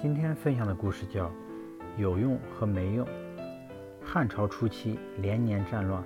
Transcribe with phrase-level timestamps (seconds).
[0.00, 1.26] 今天分享的故事叫
[1.96, 3.04] 《有用和没用》。
[4.00, 6.00] 汉朝初期，连年战乱，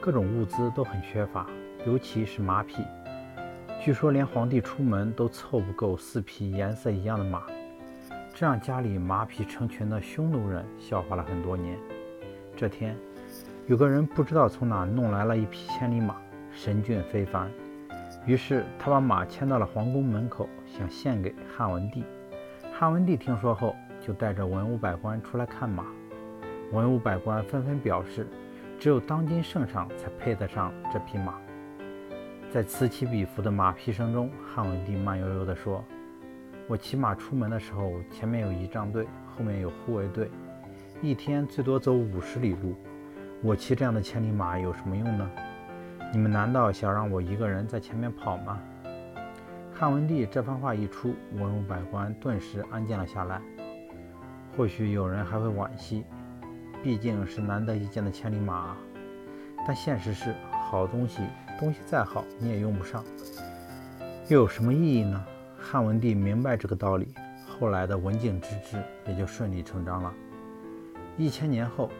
[0.00, 1.44] 各种物资都很缺乏，
[1.84, 2.84] 尤其是马匹。
[3.82, 7.42] 据说连皇帝出门都凑不够四匹颜色一样的马，
[8.32, 11.76] 这让家里马匹成群的匈奴人笑话了很多年。
[12.56, 12.96] 这天，
[13.66, 16.14] 有个人不知道从哪弄来了一匹千里马，
[16.52, 17.50] 神骏非凡。
[18.26, 22.04] 于是他把马牵到了皇宫门口，想献给汉文帝。
[22.76, 25.84] 汉文帝听说后，就带着文武百官出来看马。
[26.72, 28.26] 文武百官纷纷表示，
[28.80, 31.34] 只有当今圣上才配得上这匹马。
[32.50, 35.84] 在此起彼伏的马匹声中，汉文帝慢悠悠地说
[36.66, 40.28] ：“我骑马出门的时候，前面有仪仗队，后面有护卫队，
[41.00, 42.74] 一天最多走五十里路。
[43.40, 45.30] 我骑这样的千里马有什么用呢？
[46.12, 48.60] 你们难道想让我一个人在前面跑吗？”
[49.76, 53.42] 汉文帝这番话一出，文武百官顿时安静了下来。
[54.56, 56.04] 或许有人还会惋惜，
[56.80, 58.76] 毕竟是难得一见的千里马。
[59.66, 60.32] 但现实是，
[60.70, 61.22] 好东西，
[61.58, 63.04] 东西再好你也用不上，
[64.28, 65.20] 又有什么意义呢？
[65.58, 67.12] 汉文帝明白这个道理，
[67.48, 70.14] 后来的文景之治也就顺理成章了。
[71.16, 71.90] 一千年后，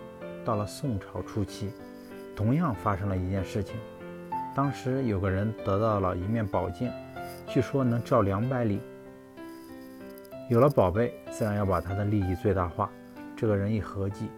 [0.44, 1.72] 到了宋朝初期，
[2.36, 3.74] 同样发生了一件事情。
[4.54, 6.90] 当时有个人得到了一面宝镜。
[7.46, 8.80] 据说能照两百里。
[10.48, 12.90] 有了宝贝，自然要把他的利益最大化。
[13.34, 14.30] 这个人一合计，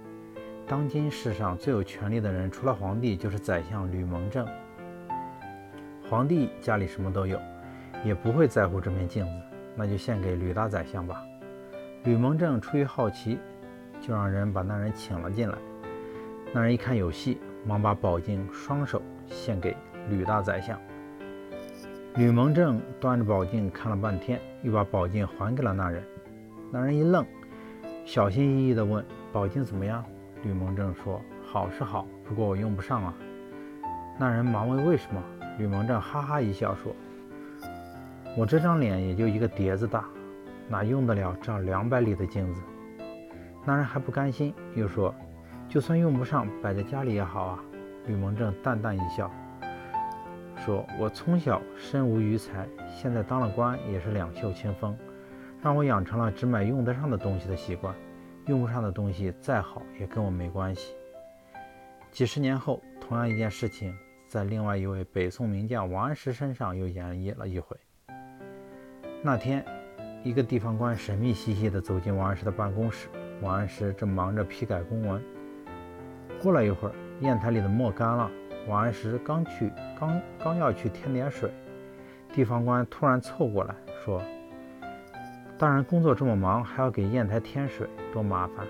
[0.67, 4.47] 当今世上最有权力的人，除了皇帝，就是宰相吕蒙正。
[6.09, 7.39] 皇帝家里什么都有，
[8.05, 9.42] 也不会在乎这面镜子，
[9.75, 11.22] 那就献给吕大宰相吧。
[12.05, 13.39] 吕蒙正出于好奇，
[14.00, 15.59] 就让人把那人请了进来。
[16.53, 19.77] 那人一看有戏，忙把宝镜双手献给
[20.09, 20.79] 吕大宰相。
[22.15, 26.03] 吕蒙正端着宝镜看了半天，又把宝镜还给了那人。
[26.73, 27.25] 那人一愣，
[28.05, 30.03] 小心翼翼地问：“宝镜怎么样？”
[30.43, 33.15] 吕蒙正说：“好是好，不过我用不上啊。”
[34.19, 35.22] 那人忙问：“为什么？”
[35.59, 36.95] 吕蒙正哈哈一笑说
[38.37, 40.05] ：“我这张脸也就一个碟子大，
[40.69, 42.62] 哪用得了照两百里的镜子？”
[43.65, 45.15] 那人还不甘心，又说
[45.69, 47.65] ：“就算用不上，摆在家里也好啊。”
[48.06, 49.31] 吕蒙正淡淡一笑。
[50.66, 54.99] 说：“我从小身无余财，现在当了官也是两袖清风，
[55.62, 57.94] 让我养成了只买用得上的东西的习惯。
[58.47, 60.93] 用不上的东西再好也跟我没关系。”
[62.10, 63.97] 几十年后，同样一件事情
[64.27, 67.77] 在另外一位北宋名将王安石身上又演绎了一回。
[69.22, 69.65] 那天，
[70.25, 73.06] 一个地方官神秘兮兮地走进王安石的办公室，
[73.41, 75.22] 王安石正忙着批改公文。
[76.43, 78.28] 过了一会儿，砚台里的墨干了。
[78.69, 81.50] 王安石刚去，刚刚要去添点水，
[82.32, 83.72] 地方官突然凑过来
[84.04, 84.21] 说
[85.56, 88.66] ：“大人工作这么忙，还要给砚台添水，多麻烦！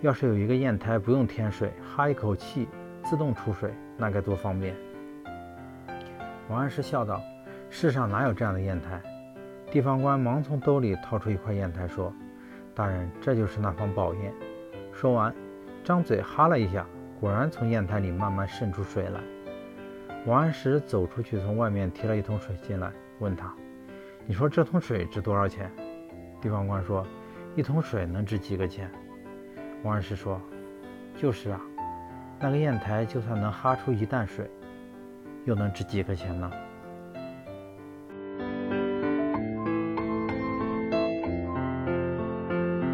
[0.00, 2.68] 要是有一个砚台不用添水，哈一口气
[3.04, 4.74] 自动出水，那该多方便！”
[6.50, 7.22] 王安石笑道
[7.70, 9.00] ：“世上哪有这样的砚台？”
[9.70, 12.12] 地方官忙从兜里掏出一块砚台说
[12.74, 14.32] ：“大人，这就是那方宝砚。”
[14.92, 15.32] 说完，
[15.84, 16.84] 张嘴哈了一下。
[17.20, 19.20] 果然从砚台里慢慢渗出水来。
[20.26, 23.54] 王安石走出去，从外面提了一桶水进来，问他
[24.26, 25.70] ：“你说这桶水值多少钱？”
[26.40, 27.06] 地方官说
[27.54, 28.90] ：“一桶水能值几个钱？”
[29.84, 30.40] 王安石说
[31.16, 31.60] ：“就是啊，
[32.38, 34.50] 那个砚台就算能哈出一担水，
[35.44, 36.50] 又能值几个钱呢？”